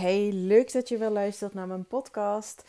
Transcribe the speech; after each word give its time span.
Hey, 0.00 0.32
leuk 0.32 0.72
dat 0.72 0.88
je 0.88 0.98
weer 0.98 1.10
luistert 1.10 1.54
naar 1.54 1.66
mijn 1.66 1.84
podcast. 1.84 2.64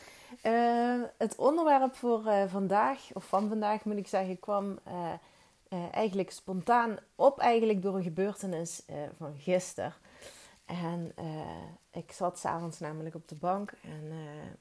Uh, 0.46 1.02
het 1.18 1.36
onderwerp 1.36 1.96
voor 1.96 2.26
uh, 2.26 2.44
vandaag, 2.48 3.00
of 3.14 3.26
van 3.26 3.48
vandaag 3.48 3.86
moet 3.86 3.98
ik 3.98 4.08
zeggen, 4.08 4.40
kwam 4.40 4.80
uh, 4.88 5.14
eigenlijk 5.92 6.32
spontaan 6.32 6.98
op, 7.16 7.40
eigenlijk 7.40 7.82
door 7.82 7.96
een 7.96 8.04
gebeurtenis 8.04 8.82
van 9.18 9.36
gisteren. 9.38 9.94
En 10.66 11.14
ik 11.92 12.12
zat 12.12 12.40
s'avonds 12.40 12.80
namelijk 12.80 13.16
op 13.16 13.28
de 13.28 13.36
bank 13.36 13.74
en 13.84 14.14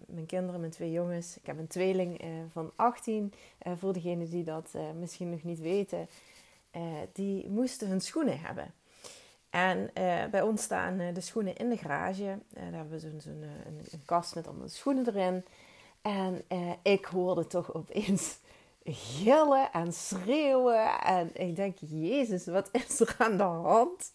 mijn 0.06 0.26
kinderen, 0.26 0.60
mijn 0.60 0.72
twee 0.72 0.92
jongens, 0.92 1.36
ik 1.36 1.46
heb 1.46 1.58
een 1.58 1.66
tweeling 1.66 2.20
van 2.52 2.72
18, 2.76 3.32
voor 3.78 3.92
degenen 3.92 4.30
die 4.30 4.44
dat 4.44 4.74
misschien 4.98 5.30
nog 5.30 5.42
niet 5.42 5.60
weten, 5.60 6.08
die 7.12 7.48
moesten 7.48 7.88
hun 7.88 8.00
schoenen 8.00 8.40
hebben. 8.40 8.74
En 9.50 9.90
uh, 9.98 10.24
bij 10.30 10.42
ons 10.42 10.62
staan 10.62 11.00
uh, 11.00 11.14
de 11.14 11.20
schoenen 11.20 11.56
in 11.56 11.68
de 11.68 11.76
garage. 11.76 12.22
Uh, 12.22 12.62
daar 12.62 12.72
hebben 12.72 12.90
we 12.90 12.98
zo'n 12.98 13.20
zo 13.20 13.28
een, 13.28 13.42
een, 13.66 14.04
kast 14.04 14.34
met 14.34 14.46
allemaal 14.46 14.68
schoenen 14.68 15.08
erin. 15.08 15.44
En 16.02 16.44
ik 16.82 17.04
hoorde 17.04 17.46
toch 17.46 17.74
opeens 17.74 18.38
gillen 18.84 19.72
en 19.72 19.92
schreeuwen. 19.92 21.00
En 21.00 21.30
ik 21.34 21.56
denk, 21.56 21.76
Jezus, 21.78 22.46
wat 22.46 22.68
is 22.72 23.00
er 23.00 23.14
aan 23.18 23.36
de 23.36 23.42
hand? 23.42 24.12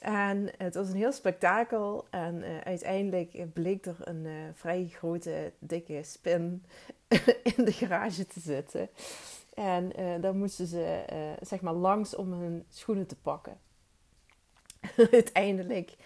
En 0.00 0.50
het 0.58 0.74
was 0.74 0.88
een 0.88 0.96
heel 0.96 1.12
spektakel. 1.12 2.06
En 2.10 2.44
uiteindelijk 2.64 3.52
bleek 3.52 3.86
er 3.86 3.96
een 4.00 4.26
vrij 4.54 4.88
grote, 4.92 5.52
dikke 5.58 6.02
spin 6.02 6.64
in 7.56 7.64
de 7.64 7.72
garage 7.72 8.26
te 8.26 8.40
zitten. 8.40 8.88
En 9.54 9.92
daar 10.20 10.34
moesten 10.34 10.66
ze 10.66 11.04
zeg 11.40 11.60
maar 11.60 11.74
langs 11.74 12.14
om 12.14 12.32
hun 12.32 12.64
schoenen 12.68 13.06
te 13.06 13.16
pakken. 13.16 13.58
uiteindelijk 15.12 15.96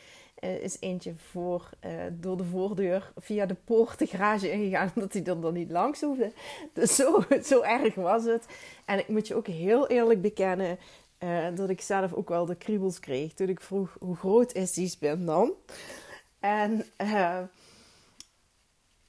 uh, 0.41 0.63
is 0.63 0.77
eentje 0.81 1.15
voor, 1.17 1.71
uh, 1.85 1.91
door 2.13 2.37
de 2.37 2.45
voordeur 2.45 3.13
via 3.17 3.47
de 3.47 3.57
poort 3.65 3.99
de 3.99 4.07
garage 4.07 4.51
ingegaan, 4.51 4.91
omdat 4.95 5.13
hij 5.13 5.25
er 5.25 5.41
dan 5.41 5.53
niet 5.53 5.71
langs 5.71 6.01
hoefde. 6.01 6.33
Dus 6.73 6.95
zo, 6.95 7.25
zo 7.45 7.61
erg 7.61 7.95
was 7.95 8.25
het. 8.25 8.47
En 8.85 8.99
ik 8.99 9.09
moet 9.09 9.29
je 9.29 9.35
ook 9.35 9.47
heel 9.47 9.89
eerlijk 9.89 10.21
bekennen 10.21 10.79
uh, 11.19 11.47
dat 11.55 11.69
ik 11.69 11.81
zelf 11.81 12.13
ook 12.13 12.29
wel 12.29 12.47
de 12.47 12.57
kriebels 12.57 13.01
kreeg 13.01 13.35
toen 13.35 13.49
ik 13.49 13.61
vroeg 13.61 13.97
hoe 14.01 14.17
groot 14.17 14.53
is 14.53 14.73
die 14.73 14.89
spin 14.89 15.27
dan. 15.27 15.53
En 16.41 16.85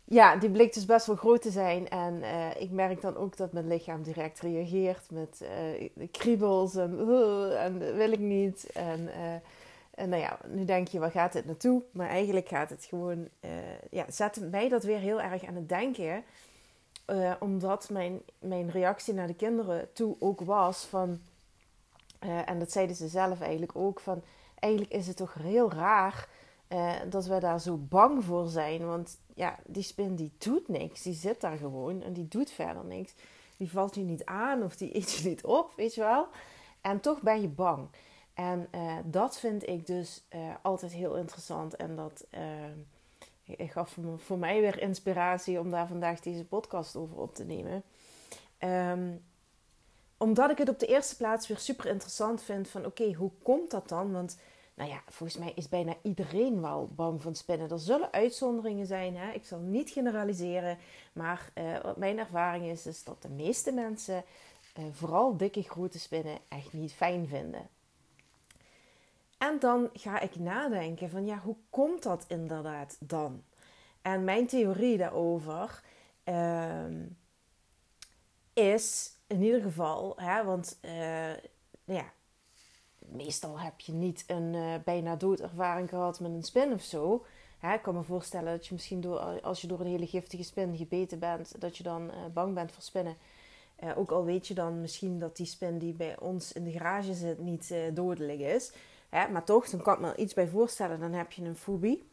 ja, 0.03 0.36
die 0.36 0.50
bleek 0.50 0.73
dus 0.73 0.86
best 0.86 1.06
wel 1.06 1.16
groot 1.16 1.41
te 1.41 1.52
zijn. 1.52 1.89
En 1.89 2.23
ik 2.59 2.72
merk 2.72 3.02
dan 3.02 3.16
ook 3.16 3.38
dat 3.38 3.53
mijn 3.53 3.67
lichaam 3.67 4.03
direct 4.03 4.39
reageert 4.39 5.11
met 5.11 5.41
kriebels 6.11 6.75
en, 6.75 7.00
en 7.58 7.95
wil 7.95 8.11
ik 8.11 8.19
niet. 8.19 8.72
En 8.73 9.09
en 9.98 10.09
nou 10.09 10.22
ja, 10.22 10.40
nu 10.48 10.66
denk 10.66 10.88
je, 10.88 11.00
waar 11.00 11.12
gaat 11.12 11.34
dit 11.34 11.45
naartoe? 11.45 11.84
Maar 11.92 12.09
eigenlijk 12.09 12.48
gaat 12.48 12.70
het 12.70 12.86
gewoon, 12.86 13.28
uh, 13.42 13.52
ja, 13.92 14.06
zet 14.09 14.52
mij 14.52 14.70
dat 14.70 14.84
weer 14.84 15.00
heel 15.00 15.22
erg 15.22 15.45
aan 15.45 15.56
het 15.56 15.70
denken. 15.70 16.23
Uh, 17.08 17.34
omdat 17.40 17.90
mijn, 17.90 18.22
mijn 18.40 18.70
reactie 18.70 19.14
naar 19.14 19.28
de 19.28 19.36
kinderen 19.36 19.94
toe 19.94 20.16
ook 20.20 20.42
was 20.42 20.86
van, 20.86 21.20
uh, 22.23 22.50
en 22.50 22.59
dat 22.59 22.72
zeiden 22.72 22.95
ze 22.95 23.08
zelf 23.08 23.42
eigenlijk 23.42 23.75
ook, 23.75 24.00
van 24.00 24.23
eigenlijk 24.59 24.94
is 24.94 25.08
het 25.08 25.18
toch 25.18 25.34
heel 25.34 25.72
raar 25.72 26.28
dat 27.09 27.25
we 27.25 27.40
daar 27.40 27.62
zo 27.62 27.78
bang 27.78 28.23
voor 28.23 28.48
zijn. 28.48 28.86
Want 28.86 29.18
ja, 29.34 29.59
die 29.66 29.84
spin 29.84 30.16
die 30.16 30.31
doet 30.38 30.68
niks, 30.68 31.02
die 31.02 31.14
zit 31.14 31.42
daar 31.42 31.58
gewoon 31.58 32.02
en 32.02 32.14
die 32.14 32.28
doet 32.28 32.52
verder 32.52 32.86
niks. 32.86 33.14
Die 33.58 33.72
valt 33.72 33.95
je 33.95 34.02
niet 34.02 34.25
aan 34.25 34.64
of 34.64 34.75
die 34.75 34.95
eet 34.95 35.12
je 35.12 35.30
niet 35.30 35.44
op, 35.44 35.73
weet 35.75 35.95
je 35.95 36.02
wel. 36.02 36.28
En 36.81 37.00
toch 37.00 37.22
ben 37.22 37.42
je 37.42 37.48
bang. 37.48 37.88
En 38.38 38.67
uh, 38.75 38.97
dat 39.05 39.39
vind 39.39 39.67
ik 39.67 39.88
dus 39.88 40.23
uh, 40.35 40.55
altijd 40.61 40.91
heel 40.91 41.16
interessant. 41.16 41.75
En 41.75 41.95
dat 41.95 42.25
uh, 42.31 43.69
gaf 43.69 43.97
voor, 44.16 44.38
mij 44.38 44.61
weer 44.61 44.81
inspiratie 44.81 45.59
om 45.59 45.69
daar 45.69 45.88
vandaag 45.88 46.19
deze 46.19 46.45
podcast 46.45 46.95
over 46.95 47.17
op 47.17 47.35
te 47.35 47.44
nemen. 47.44 47.83
Um, 48.59 49.25
omdat 50.17 50.51
ik 50.51 50.57
het 50.57 50.69
op 50.69 50.79
de 50.79 50.85
eerste 50.85 51.16
plaats 51.16 51.47
weer 51.47 51.57
super 51.57 51.85
interessant 51.85 52.41
vind 52.41 52.67
van 52.67 52.85
oké, 52.85 53.13
hoe 53.13 53.31
komt 53.44 53.72
dat 53.72 53.89
dan? 53.89 54.12
Want 54.12 54.38
nou 54.73 54.89
ja, 54.89 55.01
volgens 55.07 55.39
mij 55.39 55.51
is 55.56 55.69
bijna 55.69 55.95
iedereen 56.01 56.62
wel 56.62 56.89
bang 56.95 57.22
van 57.22 57.35
spinnen. 57.35 57.69
Er 57.69 57.79
zullen 57.79 58.12
uitzonderingen 58.12 58.85
zijn, 58.85 59.17
hè? 59.17 59.31
ik 59.31 59.45
zal 59.45 59.59
niet 59.59 59.89
generaliseren. 59.89 60.78
Maar 61.13 61.51
wat 61.83 61.97
mijn 61.97 62.19
ervaring 62.19 62.66
is, 62.66 62.85
is 62.85 63.03
dat 63.03 63.22
de 63.22 63.29
meeste 63.29 63.72
mensen 63.72 64.23
vooral 64.91 65.38
dikke 65.38 65.63
grote 65.63 66.00
spinnen 66.00 66.38
echt 66.47 66.73
niet 66.73 66.94
fijn 66.94 67.28
vinden. 67.28 67.69
En 69.38 69.59
dan 69.59 69.90
ga 69.94 70.20
ik 70.20 70.36
nadenken 70.36 71.09
van 71.09 71.25
ja, 71.25 71.40
hoe 71.40 71.56
komt 71.70 72.03
dat 72.03 72.25
inderdaad 72.28 72.98
dan? 73.00 73.44
En 74.02 74.24
mijn 74.24 74.48
theorie 74.48 74.98
daarover 74.98 75.84
uh, 76.25 76.86
is 78.53 79.12
in 79.28 79.42
ieder 79.42 79.62
geval, 79.62 80.14
hè, 80.16 80.44
want 80.44 80.80
uh, 80.81 81.34
ja, 81.84 82.12
meestal 83.00 83.59
heb 83.59 83.80
je 83.80 83.92
niet 83.92 84.24
een 84.28 84.53
uh, 84.53 84.74
bijna 84.86 85.16
doodervaring 85.16 85.90
gehad 85.90 86.19
met 86.19 86.31
een 86.31 86.44
spin 86.44 86.74
of 86.74 86.81
zo. 86.81 87.25
Hè, 87.59 87.74
ik 87.74 87.81
kan 87.81 87.96
me 87.96 88.04
voorstellen 88.04 88.52
dat 88.52 88.68
je 88.68 88.74
misschien 88.74 89.02
door, 89.02 89.19
als 89.42 89.62
je 89.62 89.68
door 89.68 89.80
een 89.80 89.88
hele 89.88 90.08
giftige 90.08 90.44
spin 90.44 90.78
gebeten 90.78 91.19
bent, 91.19 91.62
dat 91.62 91.78
je 91.78 91.84
dan 91.84 92.04
uh, 92.04 92.25
bang 92.34 92.54
bent 92.54 92.72
voor 92.72 92.84
spinnen. 92.84 93.18
ook 93.96 94.12
al 94.12 94.25
weet 94.25 94.48
je 94.48 94.54
dan 94.54 94.81
misschien 94.81 95.19
dat 95.19 95.38
die 95.38 95.46
spin 95.46 95.78
die 95.78 95.94
bij 95.94 96.19
ons 96.19 96.52
in 96.52 96.64
de 96.64 96.72
garage 96.72 97.14
zit 97.14 97.40
niet 97.40 97.74
dodelijk 97.94 98.40
is. 98.40 98.72
Maar 99.25 99.44
toch, 99.44 99.69
dan 99.69 99.81
kan 99.81 99.94
ik 99.94 100.00
me 100.00 100.16
iets 100.16 100.33
bij 100.33 100.47
voorstellen, 100.47 101.00
dan 101.00 101.13
heb 101.13 101.31
je 101.31 101.44
een 101.44 101.55
fobie. 101.55 102.11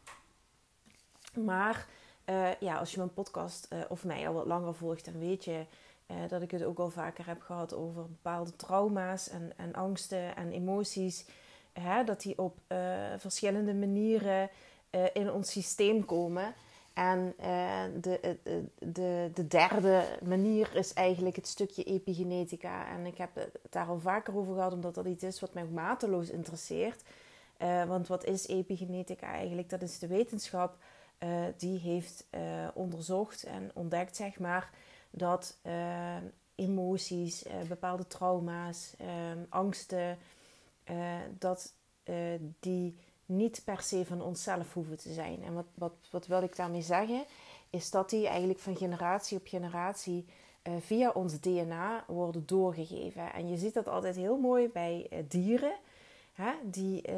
Maar 1.34 1.86
uh, 2.26 2.54
ja, 2.60 2.76
als 2.76 2.90
je 2.90 2.98
mijn 2.98 3.12
podcast 3.12 3.68
uh, 3.72 3.80
of 3.88 4.04
mij 4.04 4.28
al 4.28 4.34
wat 4.34 4.46
langer 4.46 4.74
volgt, 4.74 5.04
dan 5.04 5.18
weet 5.18 5.44
je 5.44 5.66
uh, 6.06 6.16
dat 6.28 6.42
ik 6.42 6.50
het 6.50 6.62
ook 6.62 6.78
al 6.78 6.90
vaker 6.90 7.26
heb 7.26 7.40
gehad 7.40 7.74
over 7.74 8.02
bepaalde 8.02 8.56
trauma's 8.56 9.28
en, 9.28 9.52
en 9.56 9.74
angsten 9.74 10.36
en 10.36 10.52
emoties. 10.52 11.26
Hè, 11.72 12.04
dat 12.04 12.20
die 12.20 12.38
op 12.38 12.58
verschillende 13.18 13.74
manieren 13.74 14.50
in 15.12 15.30
ons 15.30 15.50
systeem 15.50 16.04
komen. 16.04 16.54
En 16.94 17.34
uh, 17.40 17.82
de, 18.00 18.36
de, 18.78 19.30
de 19.34 19.46
derde 19.46 20.04
manier 20.24 20.76
is 20.76 20.92
eigenlijk 20.92 21.36
het 21.36 21.46
stukje 21.46 21.82
epigenetica. 21.82 22.88
En 22.88 23.06
ik 23.06 23.18
heb 23.18 23.34
het 23.34 23.58
daar 23.70 23.86
al 23.86 23.98
vaker 23.98 24.36
over 24.36 24.54
gehad, 24.54 24.72
omdat 24.72 24.94
dat 24.94 25.06
iets 25.06 25.22
is 25.22 25.40
wat 25.40 25.54
mij 25.54 25.64
mateloos 25.64 26.30
interesseert. 26.30 27.02
Want 27.86 28.06
wat 28.06 28.24
is 28.24 28.46
epigenetica 28.46 29.26
eigenlijk? 29.26 29.70
Dat 29.70 29.82
is 29.82 29.98
de 29.98 30.06
wetenschap 30.06 30.76
die 31.56 31.78
heeft 31.78 32.26
onderzocht 32.74 33.42
en 33.42 33.70
ontdekt, 33.74 34.16
zeg 34.16 34.38
maar, 34.38 34.70
dat 35.10 35.56
emoties, 36.54 37.44
bepaalde 37.68 38.06
trauma's, 38.06 38.94
angsten, 39.48 40.18
dat 41.38 41.72
die 42.60 42.96
niet 43.26 43.62
per 43.64 43.80
se 43.82 44.04
van 44.04 44.22
onszelf 44.22 44.72
hoeven 44.72 44.98
te 44.98 45.12
zijn. 45.12 45.42
En 45.42 45.54
wat, 45.54 45.66
wat, 45.74 45.94
wat 46.10 46.26
wil 46.26 46.42
ik 46.42 46.56
daarmee 46.56 46.82
zeggen? 46.82 47.24
Is 47.70 47.90
dat 47.90 48.10
die 48.10 48.26
eigenlijk 48.28 48.58
van 48.58 48.76
generatie 48.76 49.38
op 49.38 49.46
generatie 49.46 50.24
uh, 50.68 50.74
via 50.80 51.10
ons 51.10 51.40
DNA 51.40 52.04
worden 52.06 52.46
doorgegeven. 52.46 53.32
En 53.32 53.48
je 53.48 53.56
ziet 53.56 53.74
dat 53.74 53.88
altijd 53.88 54.16
heel 54.16 54.36
mooi 54.36 54.68
bij 54.68 55.06
uh, 55.12 55.18
dieren. 55.28 55.74
Hè? 56.32 56.50
Die 56.62 57.10
uh, 57.10 57.14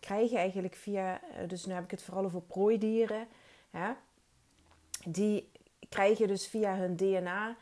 krijgen 0.00 0.38
eigenlijk 0.38 0.74
via, 0.74 1.20
dus 1.46 1.66
nu 1.66 1.72
heb 1.72 1.84
ik 1.84 1.90
het 1.90 2.02
vooral 2.02 2.24
over 2.24 2.40
prooidieren. 2.40 3.26
Hè? 3.70 3.92
Die 5.04 5.50
krijgen 5.88 6.28
dus 6.28 6.46
via 6.46 6.76
hun 6.76 6.96
DNA 6.96 7.56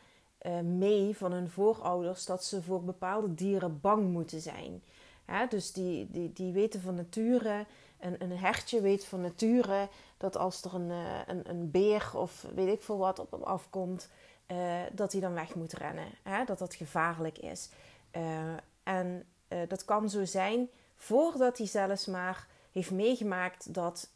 mee 0.63 1.17
van 1.17 1.31
hun 1.31 1.49
voorouders 1.49 2.25
dat 2.25 2.43
ze 2.43 2.61
voor 2.61 2.83
bepaalde 2.83 3.33
dieren 3.33 3.79
bang 3.81 4.11
moeten 4.11 4.41
zijn. 4.41 4.83
Hè? 5.25 5.47
Dus 5.47 5.71
die, 5.71 6.07
die, 6.11 6.33
die 6.33 6.53
weten 6.53 6.81
van 6.81 6.95
nature 6.95 7.65
een, 7.99 8.23
een 8.23 8.37
hertje 8.37 8.81
weet 8.81 9.05
van 9.05 9.21
nature 9.21 9.87
dat 10.17 10.37
als 10.37 10.63
er 10.63 10.73
een, 10.73 10.91
eh, 10.91 11.19
een, 11.27 11.49
een 11.49 11.71
beer 11.71 12.11
of 12.13 12.45
weet 12.55 12.67
ik 12.67 12.83
veel 12.83 12.97
wat 12.97 13.19
op 13.19 13.31
hem 13.31 13.43
afkomt, 13.43 14.09
uh, 14.47 14.57
dat 14.91 15.11
hij 15.11 15.21
dan 15.21 15.33
weg 15.33 15.55
moet 15.55 15.73
rennen. 15.73 16.07
Hè? 16.23 16.45
Dat 16.45 16.59
dat 16.59 16.75
gevaarlijk 16.75 17.37
is. 17.37 17.69
Uh, 18.11 18.53
en 18.83 19.25
dat 19.67 19.85
kan 19.85 20.09
zo 20.09 20.25
zijn 20.25 20.69
voordat 20.95 21.57
hij 21.57 21.67
zelfs 21.67 22.05
maar 22.05 22.47
heeft 22.71 22.91
meegemaakt 22.91 23.73
dat 23.73 24.09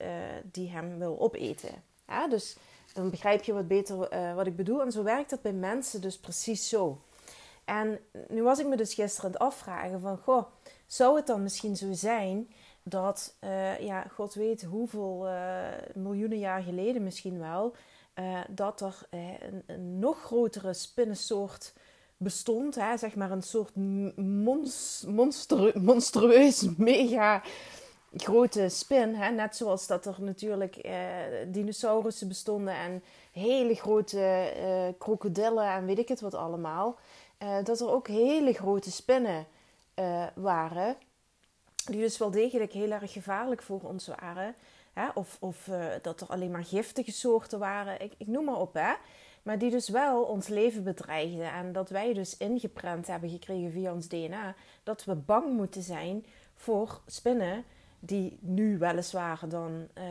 die 0.43 0.69
hem 0.69 0.97
wil 0.97 1.19
opeten. 1.19 1.83
Dus 2.29 2.57
dan 2.93 3.09
begrijp 3.09 3.43
je 3.43 3.53
wat 3.53 3.67
beter 3.67 3.97
wat 4.35 4.47
ik 4.47 4.55
bedoel. 4.55 4.81
En 4.81 4.91
zo 4.91 5.03
werkt 5.03 5.29
dat 5.29 5.41
bij 5.41 5.53
mensen 5.53 6.01
dus 6.01 6.19
precies 6.19 6.69
zo. 6.69 7.01
En 7.65 7.99
nu 8.27 8.43
was 8.43 8.59
ik 8.59 8.67
me 8.67 8.75
dus 8.75 8.93
gisteren 8.93 9.25
aan 9.25 9.31
het 9.31 9.41
afvragen 9.41 9.99
van... 9.99 10.17
Goh, 10.17 10.45
zou 10.87 11.15
het 11.15 11.27
dan 11.27 11.43
misschien 11.43 11.75
zo 11.75 11.87
zijn 11.91 12.49
dat, 12.83 13.35
uh, 13.43 13.79
ja, 13.79 14.01
God 14.13 14.33
weet 14.33 14.63
hoeveel 14.63 15.27
uh, 15.27 15.67
miljoenen 15.95 16.39
jaar 16.39 16.61
geleden 16.61 17.03
misschien 17.03 17.39
wel, 17.39 17.75
uh, 18.15 18.39
dat 18.49 18.81
er 18.81 19.07
een, 19.09 19.63
een, 19.65 19.99
nog 19.99 20.21
grotere 20.21 20.73
spinnensoort 20.73 21.73
bestond. 22.17 22.75
Hè? 22.75 22.97
Zeg 22.97 23.15
maar 23.15 23.31
een 23.31 23.43
soort 23.43 23.75
monst 24.15 25.07
monstru 25.07 25.79
monstrueus, 25.79 26.67
mega 26.77 27.43
grote 28.15 28.69
spin. 28.69 29.15
Hè? 29.15 29.31
Net 29.31 29.55
zoals 29.55 29.87
dat 29.87 30.05
er 30.05 30.15
natuurlijk 30.19 30.89
dinosaurussen 31.47 32.27
bestonden 32.27 32.73
en 32.73 33.03
hele 33.31 33.75
grote 33.75 34.53
krokodillen 34.97 35.67
en 35.67 35.85
weet 35.85 35.99
ik 35.99 36.07
het 36.07 36.21
wat 36.21 36.33
allemaal. 36.33 36.99
dat 37.63 37.79
er 37.79 37.89
ook 37.89 38.07
hele 38.07 38.53
grote 38.53 38.91
spinnen 38.91 39.45
waren. 40.35 40.97
Die 41.85 41.99
dus 41.99 42.17
wel 42.17 42.31
degelijk 42.31 42.73
heel 42.73 42.91
erg 42.91 43.11
gevaarlijk 43.11 43.61
voor 43.61 43.81
ons 43.81 44.07
waren. 44.07 44.55
Hè? 44.93 45.09
Of, 45.13 45.37
of 45.39 45.69
dat 46.01 46.21
er 46.21 46.27
alleen 46.27 46.51
maar 46.51 46.65
giftige 46.65 47.11
soorten 47.11 47.59
waren. 47.59 48.01
Ik, 48.01 48.13
ik 48.17 48.27
noem 48.27 48.45
maar 48.45 48.59
op. 48.59 48.73
Hè? 48.73 48.93
Maar 49.43 49.57
die 49.57 49.71
dus 49.71 49.89
wel 49.89 50.23
ons 50.23 50.47
leven 50.47 50.83
bedreigden. 50.83 51.51
En 51.51 51.71
dat 51.71 51.89
wij 51.89 52.13
dus 52.13 52.37
ingeprent 52.37 53.07
hebben 53.07 53.29
gekregen 53.29 53.71
via 53.71 53.93
ons 53.93 54.07
DNA. 54.07 54.55
Dat 54.83 55.03
we 55.03 55.15
bang 55.15 55.53
moeten 55.53 55.81
zijn 55.81 56.25
voor 56.55 57.01
spinnen 57.05 57.63
die 57.99 58.37
nu 58.41 58.77
weliswaar 58.77 59.39
dan 59.49 59.87
uh, 59.97 60.03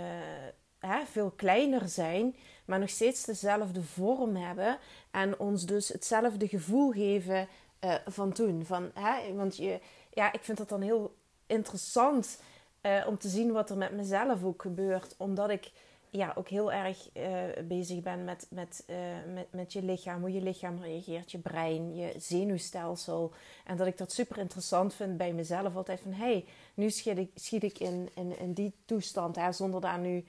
hè, 0.79 1.05
veel 1.05 1.31
kleiner 1.31 1.89
zijn, 1.89 2.37
maar 2.65 2.79
nog 2.79 2.89
steeds 2.89 3.25
dezelfde 3.25 3.83
vorm 3.83 4.37
hebben 4.37 4.79
en 5.11 5.39
ons 5.39 5.67
dus 5.67 5.89
hetzelfde 5.89 6.49
gevoel 6.49 6.91
geven 6.91 7.49
uh, 7.85 7.95
van 8.07 8.33
toen. 8.33 8.65
Van, 8.65 8.91
hè, 8.95 9.35
want 9.35 9.57
je, 9.57 9.81
ja, 10.11 10.33
ik 10.33 10.41
vind 10.43 10.59
dat 10.59 10.69
dan 10.69 10.81
heel 10.81 11.15
interessant 11.53 12.41
uh, 12.83 13.05
om 13.07 13.19
te 13.19 13.29
zien 13.29 13.53
wat 13.53 13.71
er 13.71 13.77
met 13.77 13.93
mezelf 13.93 14.45
ook 14.45 14.63
gebeurt, 14.63 15.15
omdat 15.17 15.51
ik 15.51 15.73
ja, 16.11 16.33
ook 16.37 16.49
heel 16.49 16.73
erg 16.73 17.09
uh, 17.17 17.67
bezig 17.69 18.03
ben 18.03 18.25
met, 18.25 18.47
met, 18.51 18.85
uh, 18.87 18.97
met, 19.35 19.47
met 19.53 19.73
je 19.73 19.83
lichaam, 19.83 20.21
hoe 20.21 20.33
je 20.33 20.43
lichaam 20.43 20.83
reageert, 20.83 21.31
je 21.31 21.39
brein, 21.39 21.95
je 21.95 22.15
zenuwstelsel. 22.19 23.33
En 23.65 23.77
dat 23.77 23.87
ik 23.87 23.99
dat 23.99 24.13
super 24.13 24.39
interessant 24.39 24.95
vind 24.95 25.17
bij 25.17 25.33
mezelf. 25.33 25.77
Altijd 25.77 26.01
van, 26.01 26.13
hé, 26.13 26.25
hey, 26.25 26.45
nu 26.75 26.91
schiet 26.91 27.19
ik, 27.19 27.63
ik 27.63 27.79
in, 27.79 28.09
in, 28.15 28.39
in 28.39 28.53
die 28.53 28.75
toestand. 28.85 29.37
Hè, 29.37 29.53
zonder 29.53 29.81
daar 29.81 29.99
nu 29.99 30.25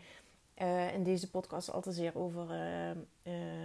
in 0.93 1.03
deze 1.03 1.29
podcast 1.29 1.71
al 1.71 1.81
te 1.81 1.91
zeer 1.91 2.17
over 2.17 2.47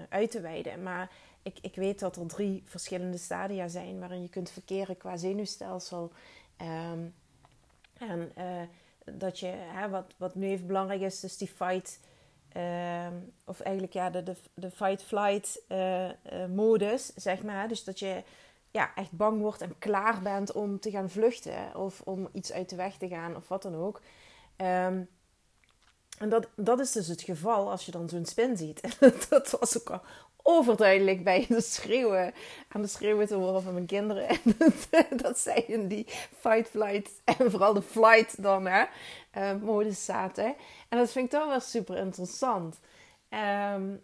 uit 0.08 0.30
te 0.30 0.40
wijden. 0.40 0.82
Maar 0.82 1.10
ik, 1.42 1.58
ik 1.60 1.74
weet 1.74 1.98
dat 1.98 2.16
er 2.16 2.26
drie 2.26 2.62
verschillende 2.64 3.18
stadia 3.18 3.68
zijn 3.68 3.98
waarin 3.98 4.22
je 4.22 4.28
kunt 4.28 4.50
verkeren 4.50 4.96
qua 4.96 5.16
zenuwstelsel. 5.16 6.12
Um, 6.92 7.14
en 7.98 8.32
dat 9.04 9.38
je, 9.38 9.46
hè, 9.46 9.88
wat, 9.88 10.14
wat 10.16 10.34
nu 10.34 10.46
even 10.48 10.66
belangrijk 10.66 11.00
is, 11.00 11.20
dus 11.20 11.36
die 11.36 11.48
fight 11.48 12.00
Ehm, 12.48 13.14
of 13.44 13.60
eigenlijk 13.60 13.94
ja, 13.94 14.10
de, 14.10 14.22
de, 14.22 14.36
de 14.54 14.70
fight-flight 14.70 15.62
uh, 15.68 16.04
uh, 16.04 16.12
modus, 16.54 17.12
zeg 17.14 17.42
maar. 17.42 17.68
Dus 17.68 17.84
dat 17.84 17.98
je 17.98 18.22
ja, 18.70 18.94
echt 18.94 19.12
bang 19.12 19.40
wordt 19.40 19.60
en 19.60 19.78
klaar 19.78 20.22
bent 20.22 20.52
om 20.52 20.80
te 20.80 20.90
gaan 20.90 21.10
vluchten. 21.10 21.76
Of 21.76 22.00
om 22.00 22.28
iets 22.32 22.52
uit 22.52 22.70
de 22.70 22.76
weg 22.76 22.96
te 22.96 23.08
gaan 23.08 23.36
of 23.36 23.48
wat 23.48 23.62
dan 23.62 23.74
ook. 23.74 24.00
Um, 24.56 25.08
en 26.18 26.28
dat, 26.28 26.48
dat 26.56 26.80
is 26.80 26.92
dus 26.92 27.06
het 27.06 27.22
geval 27.22 27.70
als 27.70 27.86
je 27.86 27.90
dan 27.90 28.08
zo'n 28.08 28.26
spin 28.26 28.56
ziet. 28.56 28.98
dat 29.28 29.50
was 29.50 29.78
ook 29.78 29.90
al 29.90 30.02
overduidelijk 30.48 31.24
bij 31.24 31.46
de 31.48 31.60
schreeuwen. 31.60 32.34
Aan 32.68 32.82
de 32.82 32.88
schreeuwen 32.88 33.26
te 33.26 33.34
horen 33.34 33.62
van 33.62 33.72
mijn 33.72 33.86
kinderen. 33.86 34.28
En 35.10 35.16
dat 35.16 35.38
zij 35.38 35.64
in 35.66 35.88
die 35.88 36.06
fight, 36.38 36.68
flight 36.68 37.10
en 37.24 37.50
vooral 37.50 37.74
de 37.74 37.82
flight 37.82 38.42
dan 38.42 38.66
hè, 38.66 38.84
uh, 39.38 39.62
modus 39.62 40.04
zaten. 40.04 40.54
En 40.88 40.98
dat 40.98 41.10
vind 41.10 41.24
ik 41.24 41.30
dan 41.30 41.48
wel 41.48 41.60
super 41.60 41.96
interessant. 41.96 42.78
Um, 43.30 44.00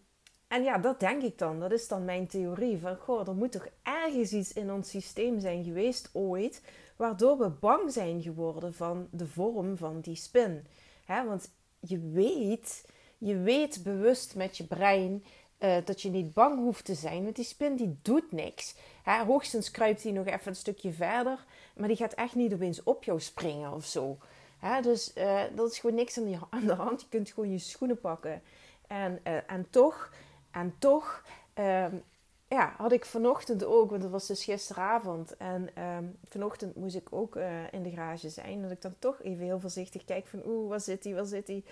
en 0.49 0.63
ja, 0.63 0.79
dat 0.79 1.01
denk 1.01 1.23
ik 1.23 1.39
dan. 1.39 1.61
Dat 1.61 1.73
is 1.73 1.89
dan 1.89 2.05
mijn 2.05 2.27
theorie. 2.27 2.79
Van, 2.79 2.97
goh, 2.97 3.29
er 3.29 3.35
moet 3.35 3.53
toch 3.53 3.69
ergens 3.83 4.33
iets 4.33 4.53
in 4.53 4.73
ons 4.73 4.91
systeem 4.91 5.41
zijn 5.41 5.65
geweest 5.65 6.11
ooit... 6.13 6.63
waardoor 6.97 7.39
we 7.39 7.49
bang 7.49 7.93
zijn 7.93 8.23
geworden 8.23 8.75
van 8.75 9.09
de 9.11 9.27
vorm 9.27 9.77
van 9.77 10.01
die 10.01 10.17
spin. 10.17 10.67
Want 11.07 11.51
je 11.81 11.99
weet, 11.99 12.85
je 13.19 13.39
weet 13.39 13.83
bewust 13.83 14.35
met 14.35 14.57
je 14.57 14.65
brein 14.65 15.25
uh, 15.65 15.77
dat 15.85 16.03
je 16.03 16.11
niet 16.11 16.33
bang 16.33 16.59
hoeft 16.59 16.85
te 16.85 16.95
zijn. 16.95 17.23
Want 17.23 17.37
die 17.37 17.45
spin 17.45 17.77
die 17.77 17.99
doet 18.03 18.33
niks. 18.33 18.75
Hè, 19.03 19.25
hoogstens 19.25 19.71
kruipt 19.71 20.03
hij 20.03 20.13
nog 20.13 20.27
even 20.27 20.49
een 20.49 20.57
stukje 20.57 20.93
verder. 20.93 21.45
Maar 21.77 21.89
die 21.89 21.97
gaat 21.97 22.13
echt 22.13 22.35
niet 22.35 22.53
opeens 22.53 22.83
op 22.83 23.05
jou 23.05 23.21
springen 23.21 23.73
of 23.73 23.85
zo. 23.85 24.19
Hè, 24.59 24.83
dus 24.83 25.13
uh, 25.17 25.43
dat 25.55 25.71
is 25.71 25.79
gewoon 25.79 25.97
niks 25.97 26.19
aan 26.51 26.67
de, 26.67 26.73
hand. 26.73 27.01
Je 27.01 27.07
kunt 27.09 27.31
gewoon 27.31 27.51
je 27.51 27.59
schoenen 27.59 28.01
pakken. 28.01 28.43
En, 28.87 29.21
uh, 29.27 29.51
en 29.51 29.67
toch, 29.71 30.13
en 30.51 30.75
toch 30.79 31.25
um, 31.55 32.03
ja, 32.49 32.75
had 32.77 32.93
ik 32.93 33.05
vanochtend 33.05 33.65
ook, 33.65 33.91
want 33.91 34.03
dat 34.03 34.11
was 34.11 34.27
dus 34.27 34.45
gisteravond. 34.45 35.37
En 35.37 35.83
um, 35.83 36.19
vanochtend 36.29 36.77
moest 36.77 36.97
ik 36.97 37.13
ook 37.13 37.37
in 37.71 37.83
de 37.83 37.91
garage 37.91 38.29
zijn. 38.29 38.63
Dat 38.63 38.71
ik 38.71 38.83
dan 38.83 38.95
toch 38.99 39.23
even 39.23 39.45
heel 39.45 39.61
voorzichtig 39.61 40.05
kijk 40.05 40.27
van 40.27 40.43
oeh, 40.47 40.69
waar 40.69 40.81
zit 40.81 41.05
hij, 41.05 41.15
waar 41.15 41.25
zit 41.25 41.47
hij? 41.47 41.65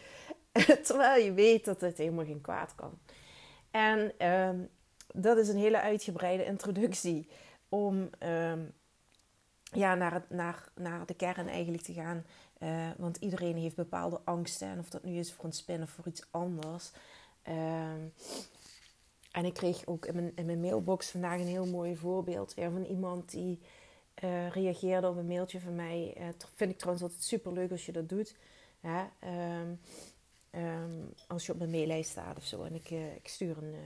Terwijl 0.86 1.24
je 1.24 1.32
weet 1.32 1.64
dat 1.64 1.80
het 1.80 1.98
helemaal 1.98 2.24
geen 2.24 2.40
kwaad 2.40 2.74
kan. 2.74 2.98
En 3.72 4.28
um, 4.28 4.68
dat 5.14 5.36
is 5.36 5.48
een 5.48 5.56
hele 5.56 5.80
uitgebreide 5.80 6.44
introductie 6.44 7.28
om 7.68 8.10
um, 8.22 8.72
ja, 9.62 9.94
naar, 9.94 10.24
naar, 10.28 10.68
naar 10.74 11.06
de 11.06 11.14
kern 11.14 11.48
eigenlijk 11.48 11.82
te 11.82 11.92
gaan. 11.92 12.24
Uh, 12.58 12.90
want 12.96 13.16
iedereen 13.16 13.56
heeft 13.56 13.76
bepaalde 13.76 14.20
angsten. 14.24 14.68
En 14.68 14.78
of 14.78 14.90
dat 14.90 15.04
nu 15.04 15.18
is 15.18 15.32
voor 15.32 15.44
een 15.44 15.52
spin 15.52 15.82
of 15.82 15.90
voor 15.90 16.06
iets 16.06 16.26
anders. 16.30 16.90
Um, 17.48 18.12
en 19.32 19.44
ik 19.44 19.54
kreeg 19.54 19.86
ook 19.86 20.06
in 20.06 20.32
mijn, 20.46 20.60
mailbox 20.60 21.10
vandaag 21.10 21.40
een 21.40 21.46
heel 21.46 21.66
mooi 21.66 21.96
voorbeeld 21.96 22.54
van 22.54 22.84
iemand 22.84 23.30
die 23.30 23.60
uh, 24.24 24.50
reageerde 24.50 25.08
op 25.08 25.16
een 25.16 25.26
mailtje 25.26 25.60
van 25.60 25.74
mij. 25.74 26.14
Uh, 26.18 26.24
vind 26.54 26.70
ik 26.70 26.78
trouwens 26.78 27.04
altijd 27.04 27.24
super 27.24 27.52
leuk 27.52 27.70
als 27.70 27.86
je 27.86 27.92
dat 27.92 28.08
doet. 28.08 28.36
Ja, 28.80 29.12
Um, 30.56 31.14
als 31.28 31.46
je 31.46 31.52
op 31.52 31.58
mijn 31.58 31.70
maillijst 31.70 32.10
staat 32.10 32.36
of 32.36 32.44
zo. 32.44 32.62
En 32.62 32.74
ik, 32.74 32.90
uh, 32.90 33.14
ik 33.14 33.28
stuur 33.28 33.58
een, 33.58 33.72
uh, 33.72 33.78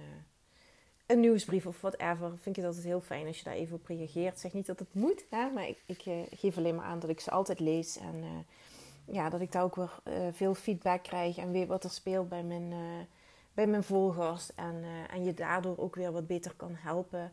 een 1.06 1.20
nieuwsbrief 1.20 1.66
of 1.66 1.80
whatever. 1.80 2.28
Vind 2.28 2.46
ik 2.46 2.56
het 2.56 2.64
altijd 2.64 2.84
heel 2.84 3.00
fijn 3.00 3.26
als 3.26 3.38
je 3.38 3.44
daar 3.44 3.54
even 3.54 3.76
op 3.76 3.86
reageert. 3.86 4.40
Zeg 4.40 4.52
niet 4.52 4.66
dat 4.66 4.78
het 4.78 4.94
moet, 4.94 5.24
hè, 5.30 5.50
maar 5.50 5.68
ik, 5.68 5.82
ik 5.86 6.06
uh, 6.06 6.14
geef 6.30 6.56
alleen 6.56 6.74
maar 6.74 6.84
aan 6.84 6.98
dat 6.98 7.10
ik 7.10 7.20
ze 7.20 7.30
altijd 7.30 7.60
lees. 7.60 7.96
En 7.96 8.46
ja, 9.04 9.28
dat 9.28 9.40
ik 9.40 9.52
daar 9.52 9.62
ook 9.62 9.74
weer 9.74 10.00
veel 10.32 10.54
feedback 10.54 11.02
krijg 11.02 11.36
en 11.36 11.52
weet 11.52 11.68
wat 11.68 11.84
er 11.84 11.90
speelt 11.90 12.28
bij 12.28 12.42
mijn, 12.42 12.74
bij 13.54 13.66
mijn 13.66 13.84
volgers. 13.84 14.54
En, 14.54 14.84
en 15.10 15.24
je 15.24 15.34
daardoor 15.34 15.78
ook 15.78 15.94
weer 15.94 16.12
wat 16.12 16.26
beter 16.26 16.54
kan 16.54 16.74
helpen. 16.74 17.32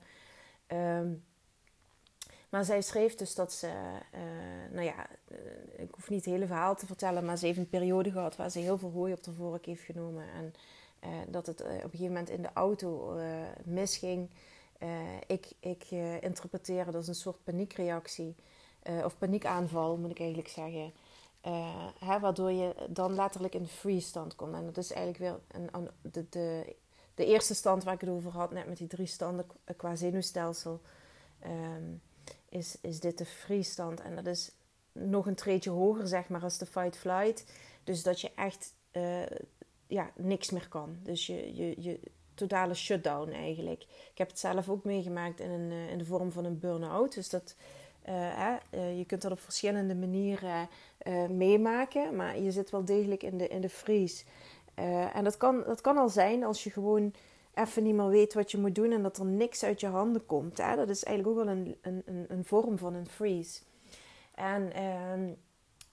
Um, 0.68 1.24
maar 2.54 2.64
zij 2.64 2.82
schreef 2.82 3.16
dus 3.16 3.36
dat 3.36 3.54
ze, 3.54 3.68
uh, 3.68 4.22
nou 4.72 4.86
ja, 4.86 5.08
uh, 5.32 5.38
ik 5.78 5.94
hoef 5.94 6.10
niet 6.10 6.26
het 6.26 6.34
hele 6.34 6.48
verhaal 6.48 6.76
te 6.76 6.86
vertellen, 6.86 7.26
maar 7.26 7.38
ze 7.38 7.46
heeft 7.46 7.58
een 7.58 7.70
periode 7.70 8.12
gehad 8.12 8.36
waar 8.36 8.50
ze 8.50 8.60
heel 8.60 8.78
veel 8.78 8.92
hooi 8.92 9.14
op 9.14 9.24
de 9.24 9.32
vork 9.32 9.66
heeft 9.66 9.84
genomen. 9.84 10.26
En 10.34 10.54
uh, 11.04 11.10
dat 11.28 11.46
het 11.46 11.62
op 11.62 11.68
een 11.68 11.82
gegeven 11.82 12.08
moment 12.08 12.30
in 12.30 12.42
de 12.42 12.50
auto 12.54 13.18
misging. 13.64 14.30
ik 15.28 15.52
ik 15.60 15.92
interpreteer 16.22 16.86
dat 16.86 16.96
als 16.96 17.08
een 17.08 17.16
soort 17.16 17.44
paniekreactie, 17.44 18.36
of 19.04 19.18
paniekaanval 19.18 19.98
moet 19.98 20.12
ik 20.12 20.20
eigenlijk 20.20 20.50
zeggen. 20.50 20.94
Hè, 22.00 22.20
waardoor 22.20 22.52
je 22.52 22.76
dan 22.90 23.16
letterlijk 23.16 23.56
in 23.56 23.64
de 23.64 23.70
freeze 23.70 24.08
stand 24.08 24.36
komt. 24.36 24.54
En 24.54 24.66
dat 24.66 24.78
is 24.78 24.92
eigenlijk 24.92 25.20
weer 25.20 25.62
een, 25.62 25.70
een, 25.72 25.90
de, 26.30 26.66
de, 27.16 27.26
eerste 27.26 27.54
stand 27.54 27.84
waar 27.84 27.94
ik 27.94 28.02
het 28.02 28.10
over 28.10 28.32
had, 28.32 28.52
net 28.52 28.68
met 28.68 28.78
die 28.78 28.88
drie 28.88 29.08
standen 29.08 29.46
qua 29.78 29.96
zenuwstelsel. 29.96 30.82
Um, 31.46 32.02
is, 32.54 32.78
is 32.82 33.00
dit 33.00 33.18
de 33.18 33.26
freestand. 33.26 34.02
En 34.02 34.16
dat 34.16 34.28
is 34.28 34.52
nog 34.92 35.26
een 35.26 35.36
treetje 35.36 35.70
hoger, 35.70 36.08
zeg 36.08 36.28
maar, 36.28 36.42
als 36.42 36.58
de 36.58 36.66
fight-flight. 36.66 37.46
Dus 37.84 38.04
dat 38.04 38.22
je 38.22 38.32
echt 38.36 38.74
uh, 38.92 39.22
ja, 39.88 40.12
niks 40.16 40.50
meer 40.50 40.68
kan. 40.68 40.98
Dus 41.04 41.28
je, 41.28 41.56
je, 41.56 41.82
je 41.82 42.00
totale 42.34 42.74
shutdown 42.74 43.32
eigenlijk. 43.32 43.82
Ik 44.12 44.18
heb 44.18 44.28
het 44.28 44.40
zelf 44.40 44.70
ook 44.70 44.84
meegemaakt 44.84 45.40
in, 45.40 45.50
een, 45.50 45.72
uh, 45.72 45.90
in 45.90 45.98
de 45.98 46.06
vorm 46.06 46.32
van 46.32 46.46
een 46.46 46.60
burn-out. 46.60 47.14
Dus 47.14 47.30
dat, 47.30 47.56
uh, 48.10 48.58
je 48.98 49.06
kunt 49.08 49.22
dat 49.22 49.32
op 49.32 49.40
verschillende 49.40 49.96
manieren 49.96 50.70
meemaken. 51.30 52.16
Maar 52.16 52.40
je 52.40 52.52
zit 52.52 52.70
wel 52.70 52.86
degelijk 52.86 53.24
in 53.24 53.38
de, 53.38 53.48
in 53.48 53.62
de 53.62 53.70
freeze. 53.70 54.24
en 55.14 55.24
dat 55.24 55.38
kan, 55.38 55.64
dat 55.64 55.82
kan 55.82 55.98
al 55.98 56.10
zijn 56.10 56.44
als 56.44 56.64
je 56.64 56.70
gewoon 56.70 57.14
even 57.54 57.84
niet 57.84 57.96
meer 57.96 58.08
weet 58.08 58.34
wat 58.34 58.52
je 58.52 58.58
moet 58.58 58.76
doen 58.76 58.92
en 58.92 59.04
dat 59.04 59.18
er 59.18 59.26
niks 59.26 59.64
uit 59.64 59.80
je 59.80 59.88
handen 59.88 60.26
komt. 60.26 60.58
Hè? 60.58 60.76
Dat 60.76 60.90
is 60.90 61.04
eigenlijk 61.04 61.38
ook 61.38 61.46
wel 61.46 61.56
een, 61.56 61.78
een, 61.82 62.26
een 62.28 62.46
vorm 62.46 62.78
van 62.78 62.94
een 62.94 63.08
freeze. 63.08 63.62
En 64.36 64.72
uh, 64.76 65.32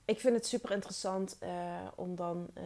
ik 0.04 0.20
vind 0.20 0.34
het 0.34 0.46
super 0.46 0.70
interessant 0.70 1.38
uh, 1.42 1.48
om 1.94 2.16
dan 2.16 2.50
uh, 2.54 2.64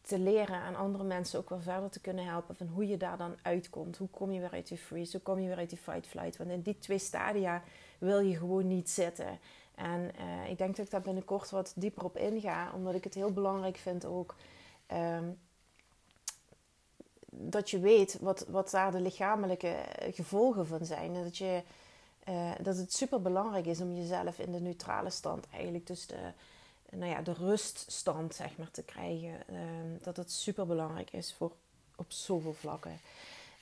te 0.00 0.18
leren 0.18 0.56
aan 0.56 0.76
andere 0.76 1.04
mensen 1.04 1.38
ook 1.38 1.48
wel 1.48 1.60
verder 1.60 1.90
te 1.90 2.00
kunnen 2.00 2.24
helpen 2.24 2.56
van 2.56 2.66
hoe 2.66 2.86
je 2.86 2.96
daar 2.96 3.16
dan 3.16 3.36
uitkomt. 3.42 3.96
Hoe 3.96 4.08
kom 4.08 4.32
je 4.32 4.40
weer 4.40 4.52
uit 4.52 4.68
die 4.68 4.78
freeze? 4.78 5.12
Hoe 5.12 5.20
kom 5.20 5.38
je 5.38 5.48
weer 5.48 5.56
uit 5.56 5.70
die 5.70 5.78
fight-flight? 5.78 6.36
Want 6.36 6.50
in 6.50 6.62
die 6.62 6.78
twee 6.78 6.98
stadia 6.98 7.62
wil 7.98 8.20
je 8.20 8.36
gewoon 8.36 8.66
niet 8.66 8.90
zitten. 8.90 9.38
En 9.74 10.10
uh, 10.20 10.50
ik 10.50 10.58
denk 10.58 10.76
dat 10.76 10.84
ik 10.84 10.90
daar 10.90 11.00
binnenkort 11.00 11.50
wat 11.50 11.72
dieper 11.76 12.04
op 12.04 12.16
inga, 12.16 12.72
omdat 12.74 12.94
ik 12.94 13.04
het 13.04 13.14
heel 13.14 13.32
belangrijk 13.32 13.76
vind 13.76 14.04
ook. 14.04 14.34
Um, 14.92 15.38
dat 17.30 17.70
je 17.70 17.78
weet 17.78 18.18
wat, 18.20 18.44
wat 18.48 18.70
daar 18.70 18.92
de 18.92 19.00
lichamelijke 19.00 19.68
eh, 19.68 20.14
gevolgen 20.14 20.66
van 20.66 20.84
zijn. 20.84 21.14
En 21.14 21.22
dat, 21.22 21.36
je, 21.36 21.62
uh, 22.28 22.50
dat 22.60 22.76
het 22.76 22.92
super 22.92 23.22
belangrijk 23.22 23.66
is 23.66 23.80
om 23.80 23.94
jezelf 23.94 24.38
in 24.38 24.52
de 24.52 24.60
neutrale 24.60 25.10
stand 25.10 25.46
eigenlijk 25.52 25.86
dus 25.86 26.06
de, 26.06 26.32
nou 26.90 27.10
ja, 27.10 27.22
de 27.22 27.32
ruststand 27.32 28.34
zeg 28.34 28.56
maar, 28.56 28.70
te 28.70 28.82
krijgen. 28.82 29.48
Ehm, 29.48 30.02
dat 30.02 30.16
het 30.16 30.32
super 30.32 30.66
belangrijk 30.66 31.12
is 31.12 31.34
voor, 31.34 31.52
op 31.96 32.12
zoveel 32.12 32.54
vlakken. 32.54 32.98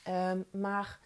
Ehm, 0.02 0.40
maar 0.50 0.98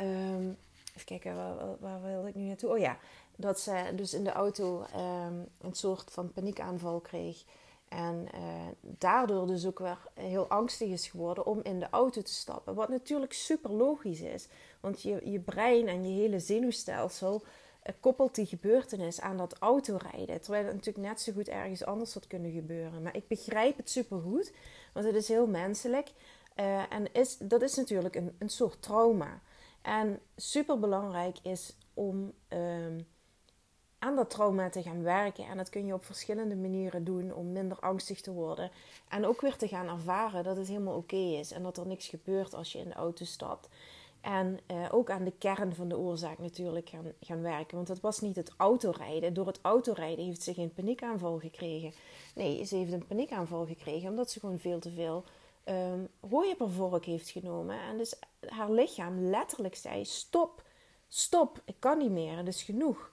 um, 0.00 0.56
even 0.94 1.04
kijken, 1.04 1.34
waar, 1.80 2.00
waar, 2.00 2.28
ik 2.28 2.34
nu 2.34 2.46
naartoe? 2.46 2.70
Oh 2.70 2.78
ja, 2.78 2.98
dat 3.36 3.60
ze 3.60 3.92
dus 3.94 4.14
in 4.14 4.24
de 4.24 4.32
auto 4.32 4.86
een 5.60 5.74
soort 5.74 6.10
van 6.10 6.32
paniekaanval 6.32 7.00
kreeg. 7.00 7.44
En 7.88 8.28
uh, 8.34 8.40
daardoor 8.80 9.46
dus 9.46 9.66
ook 9.66 9.78
weer 9.78 9.98
heel 10.14 10.46
angstig 10.46 10.88
is 10.88 11.08
geworden 11.08 11.46
om 11.46 11.60
in 11.62 11.78
de 11.78 11.90
auto 11.90 12.22
te 12.22 12.32
stappen. 12.32 12.74
Wat 12.74 12.88
natuurlijk 12.88 13.32
super 13.32 13.70
logisch 13.70 14.20
is. 14.20 14.48
Want 14.80 15.02
je, 15.02 15.30
je 15.30 15.40
brein 15.40 15.88
en 15.88 16.08
je 16.08 16.20
hele 16.20 16.38
zenuwstelsel 16.38 17.42
uh, 17.42 17.94
koppelt 18.00 18.34
die 18.34 18.46
gebeurtenis 18.46 19.20
aan 19.20 19.36
dat 19.36 19.58
autorijden. 19.58 20.40
Terwijl 20.40 20.64
het 20.64 20.74
natuurlijk 20.74 21.06
net 21.06 21.20
zo 21.20 21.32
goed 21.32 21.48
ergens 21.48 21.84
anders 21.84 22.14
had 22.14 22.26
kunnen 22.26 22.52
gebeuren. 22.52 23.02
Maar 23.02 23.16
ik 23.16 23.28
begrijp 23.28 23.76
het 23.76 23.90
super 23.90 24.20
goed. 24.20 24.52
Want 24.92 25.06
het 25.06 25.14
is 25.14 25.28
heel 25.28 25.46
menselijk. 25.46 26.12
Uh, 26.56 26.92
en 26.92 27.12
is, 27.12 27.36
dat 27.38 27.62
is 27.62 27.74
natuurlijk 27.74 28.14
een, 28.14 28.36
een 28.38 28.48
soort 28.48 28.82
trauma. 28.82 29.40
En 29.82 30.20
super 30.36 30.78
belangrijk 30.78 31.36
is 31.42 31.76
om... 31.94 32.32
Ehm, 32.48 32.98
aan 33.98 34.16
dat 34.16 34.30
trauma 34.30 34.70
te 34.70 34.82
gaan 34.82 35.02
werken. 35.02 35.44
En 35.44 35.56
dat 35.56 35.68
kun 35.68 35.86
je 35.86 35.94
op 35.94 36.04
verschillende 36.04 36.56
manieren 36.56 37.04
doen 37.04 37.34
om 37.34 37.52
minder 37.52 37.78
angstig 37.80 38.20
te 38.20 38.32
worden. 38.32 38.70
En 39.08 39.26
ook 39.26 39.40
weer 39.40 39.56
te 39.56 39.68
gaan 39.68 39.88
ervaren 39.88 40.44
dat 40.44 40.56
het 40.56 40.68
helemaal 40.68 40.96
oké 40.96 41.16
is 41.16 41.52
en 41.52 41.62
dat 41.62 41.76
er 41.76 41.86
niks 41.86 42.08
gebeurt 42.08 42.54
als 42.54 42.72
je 42.72 42.78
in 42.78 42.88
de 42.88 42.94
auto 42.94 43.24
stapt. 43.24 43.68
En 44.20 44.58
uh, 44.70 44.88
ook 44.90 45.10
aan 45.10 45.24
de 45.24 45.32
kern 45.38 45.74
van 45.74 45.88
de 45.88 45.98
oorzaak 45.98 46.38
natuurlijk 46.38 46.88
gaan, 46.88 47.12
gaan 47.20 47.42
werken. 47.42 47.76
Want 47.76 47.88
het 47.88 48.00
was 48.00 48.20
niet 48.20 48.36
het 48.36 48.52
autorijden. 48.56 49.34
Door 49.34 49.46
het 49.46 49.58
autorijden 49.62 50.24
heeft 50.24 50.42
ze 50.42 50.54
geen 50.54 50.72
paniekaanval 50.72 51.38
gekregen. 51.38 51.92
Nee, 52.34 52.64
ze 52.64 52.76
heeft 52.76 52.92
een 52.92 53.06
paniekaanval 53.06 53.66
gekregen 53.66 54.08
omdat 54.08 54.30
ze 54.30 54.40
gewoon 54.40 54.58
veel 54.58 54.78
te 54.78 54.90
veel 54.90 55.24
um, 55.64 56.08
hooieppervork 56.30 57.04
heeft 57.04 57.30
genomen. 57.30 57.80
En 57.80 57.96
dus 57.96 58.14
haar 58.48 58.70
lichaam 58.70 59.20
letterlijk 59.20 59.76
zei: 59.76 60.04
Stop, 60.04 60.62
stop, 61.08 61.62
ik 61.64 61.76
kan 61.78 61.98
niet 61.98 62.10
meer, 62.10 62.36
het 62.36 62.48
is 62.48 62.62
genoeg 62.62 63.10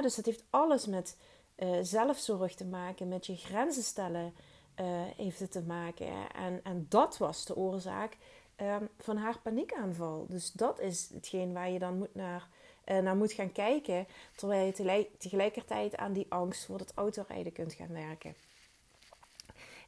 dus 0.00 0.16
het 0.16 0.26
heeft 0.26 0.44
alles 0.50 0.86
met 0.86 1.16
uh, 1.56 1.78
zelfzorg 1.82 2.54
te 2.54 2.64
maken, 2.64 3.08
met 3.08 3.26
je 3.26 3.36
grenzen 3.36 3.82
stellen 3.82 4.34
uh, 4.80 4.86
heeft 5.16 5.40
het 5.40 5.52
te 5.52 5.62
maken. 5.62 6.32
En, 6.34 6.60
en 6.62 6.86
dat 6.88 7.16
was 7.16 7.44
de 7.44 7.56
oorzaak 7.56 8.16
um, 8.60 8.88
van 8.98 9.16
haar 9.16 9.38
paniekaanval. 9.42 10.26
Dus 10.28 10.52
dat 10.52 10.80
is 10.80 11.10
hetgeen 11.14 11.52
waar 11.52 11.70
je 11.70 11.78
dan 11.78 11.98
moet 11.98 12.14
naar, 12.14 12.48
uh, 12.86 12.98
naar 12.98 13.16
moet 13.16 13.32
gaan 13.32 13.52
kijken. 13.52 14.06
Terwijl 14.34 14.66
je 14.66 15.08
tegelijkertijd 15.18 15.96
aan 15.96 16.12
die 16.12 16.26
angst 16.28 16.64
voor 16.64 16.78
het 16.78 16.92
autorijden 16.94 17.52
kunt 17.52 17.72
gaan 17.72 17.92
werken. 17.92 18.34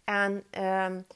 En 0.05 0.45
um, 0.64 1.07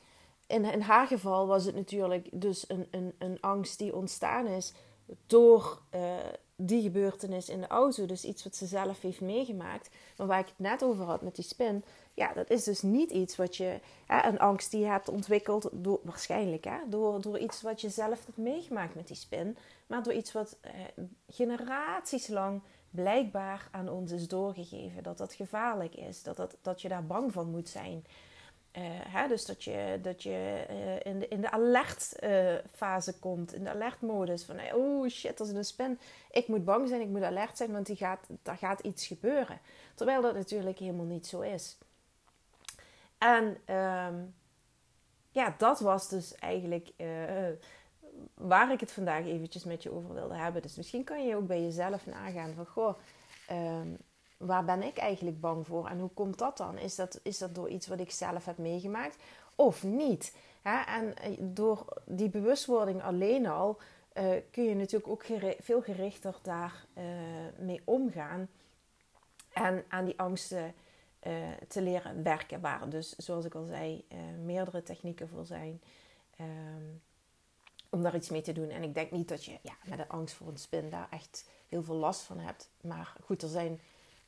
in, 0.46 0.64
in 0.64 0.80
haar 0.80 1.06
geval 1.06 1.46
was 1.46 1.64
het 1.64 1.74
natuurlijk 1.74 2.28
dus 2.32 2.64
een, 2.68 2.88
een, 2.90 3.14
een 3.18 3.40
angst 3.40 3.78
die 3.78 3.94
ontstaan 3.94 4.46
is 4.46 4.72
door 5.26 5.82
die 6.66 6.82
gebeurtenis 6.82 7.48
in 7.48 7.60
de 7.60 7.66
auto. 7.66 8.06
Dus 8.06 8.24
iets 8.24 8.44
wat 8.44 8.56
ze 8.56 8.66
zelf 8.66 9.00
heeft 9.00 9.20
meegemaakt. 9.20 9.90
Maar 10.16 10.26
waar 10.26 10.38
ik 10.38 10.46
het 10.46 10.58
net 10.58 10.84
over 10.84 11.04
had 11.04 11.22
met 11.22 11.34
die 11.34 11.44
spin. 11.44 11.84
Ja, 12.14 12.32
dat 12.32 12.50
is 12.50 12.64
dus 12.64 12.82
niet 12.82 13.10
iets 13.10 13.36
wat 13.36 13.56
je. 13.56 13.80
Hè, 14.06 14.28
een 14.28 14.38
angst 14.38 14.70
die 14.70 14.80
je 14.80 14.86
hebt 14.86 15.08
ontwikkeld. 15.08 15.68
Door, 15.72 16.00
waarschijnlijk 16.02 16.64
hè, 16.64 16.78
door, 16.86 17.20
door 17.20 17.38
iets 17.38 17.62
wat 17.62 17.80
je 17.80 17.88
zelf 17.88 18.26
hebt 18.26 18.38
meegemaakt 18.38 18.94
met 18.94 19.06
die 19.06 19.16
spin. 19.16 19.56
Maar 19.86 20.02
door 20.02 20.12
iets 20.12 20.32
wat 20.32 20.56
eh, 20.60 20.72
generaties 21.28 22.28
lang 22.28 22.62
blijkbaar 22.90 23.68
aan 23.70 23.88
ons 23.88 24.12
is 24.12 24.28
doorgegeven. 24.28 25.02
Dat 25.02 25.18
dat 25.18 25.34
gevaarlijk 25.34 25.94
is. 25.94 26.22
Dat, 26.22 26.36
dat, 26.36 26.56
dat 26.62 26.82
je 26.82 26.88
daar 26.88 27.06
bang 27.06 27.32
van 27.32 27.50
moet 27.50 27.68
zijn. 27.68 28.04
Hè, 29.08 29.28
dus 29.28 29.44
dat 29.44 29.64
je, 29.64 29.98
dat 30.02 30.22
je 30.22 30.66
uh, 30.70 31.12
in 31.12 31.18
de, 31.18 31.28
in 31.28 31.40
de 31.40 31.50
alertfase 31.50 33.12
uh, 33.12 33.20
komt, 33.20 33.54
in 33.54 33.64
de 33.64 33.70
alertmodus. 33.70 34.44
Van 34.44 34.60
oh 34.74 35.08
shit, 35.08 35.40
als 35.40 35.48
is 35.48 35.54
een 35.54 35.64
spin. 35.64 35.98
Ik 36.30 36.48
moet 36.48 36.64
bang 36.64 36.88
zijn, 36.88 37.00
ik 37.00 37.08
moet 37.08 37.22
alert 37.22 37.56
zijn, 37.56 37.72
want 37.72 37.86
die 37.86 37.96
gaat, 37.96 38.26
daar 38.42 38.56
gaat 38.56 38.80
iets 38.80 39.06
gebeuren. 39.06 39.60
Terwijl 39.94 40.22
dat 40.22 40.34
natuurlijk 40.34 40.78
helemaal 40.78 41.06
niet 41.06 41.26
zo 41.26 41.40
is. 41.40 41.78
En 43.18 43.44
um, 43.76 44.34
ja, 45.30 45.54
dat 45.58 45.80
was 45.80 46.08
dus 46.08 46.34
eigenlijk 46.34 46.92
waar 48.34 48.72
ik 48.72 48.80
het 48.80 48.92
vandaag 48.92 49.24
eventjes 49.24 49.64
met 49.64 49.82
je 49.82 49.92
over 49.92 50.14
wilde 50.14 50.34
hebben. 50.34 50.62
Dus 50.62 50.76
misschien 50.76 51.04
kan 51.04 51.26
je 51.26 51.36
ook 51.36 51.46
bij 51.46 51.62
jezelf 51.62 52.06
nagaan 52.06 52.54
van 52.54 52.66
goh. 52.66 52.98
Um, 53.50 53.98
waar 54.46 54.64
ben 54.64 54.82
ik 54.82 54.96
eigenlijk 54.96 55.40
bang 55.40 55.66
voor 55.66 55.88
en 55.88 55.98
hoe 55.98 56.10
komt 56.10 56.38
dat 56.38 56.56
dan? 56.56 56.78
Is 56.78 56.94
dat, 56.94 57.20
is 57.22 57.38
dat 57.38 57.54
door 57.54 57.68
iets 57.68 57.86
wat 57.86 58.00
ik 58.00 58.10
zelf 58.10 58.44
heb 58.44 58.58
meegemaakt 58.58 59.16
of 59.54 59.82
niet? 59.82 60.36
En 60.62 61.16
eh, 61.16 61.32
door 61.40 62.02
die 62.04 62.28
bewustwording 62.28 63.02
alleen 63.02 63.46
al 63.46 63.78
uh, 64.14 64.30
kun 64.50 64.64
je 64.64 64.74
natuurlijk 64.74 65.10
ook 65.10 65.24
veel 65.60 65.82
gerichter 65.82 66.38
daar 66.42 66.86
uh, 66.98 67.04
mee 67.58 67.82
omgaan 67.84 68.48
en 69.52 69.84
aan 69.88 70.04
die 70.04 70.18
angsten 70.18 70.74
te 71.68 71.82
leren 71.82 72.22
werken. 72.22 72.60
Waar 72.60 72.88
dus, 72.88 73.16
zoals 73.16 73.44
ik 73.44 73.54
al 73.54 73.64
zei, 73.64 74.04
meerdere 74.44 74.82
technieken 74.82 75.28
voor 75.28 75.44
zijn. 75.44 75.80
Um, 76.40 77.02
om 77.92 78.02
daar 78.02 78.14
iets 78.14 78.30
mee 78.30 78.40
te 78.40 78.52
doen. 78.52 78.70
En 78.70 78.82
ik 78.82 78.94
denk 78.94 79.10
niet 79.10 79.28
dat 79.28 79.44
je 79.44 79.58
ja, 79.62 79.72
met 79.84 79.98
de 79.98 80.08
angst 80.08 80.34
voor 80.34 80.48
een 80.48 80.58
spin 80.58 80.90
daar 80.90 81.06
echt 81.10 81.44
heel 81.68 81.82
veel 81.82 81.94
last 81.94 82.20
van 82.20 82.38
hebt. 82.38 82.70
Maar 82.80 83.16
goed, 83.24 83.42
er 83.42 83.48
zijn 83.48 83.80